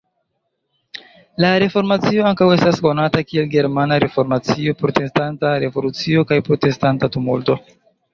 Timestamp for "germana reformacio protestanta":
3.51-5.53